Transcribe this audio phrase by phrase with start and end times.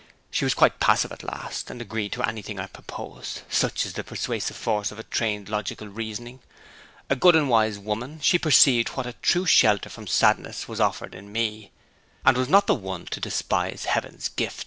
[0.31, 4.03] She was quite passive at last, and agreed to anything I proposed such is the
[4.03, 6.39] persuasive force of trained logical reasoning!
[7.11, 11.13] A good and wise woman, she perceived what a true shelter from sadness was offered
[11.13, 11.69] in me,
[12.25, 14.59] and was not the one to despise Heaven's gift.'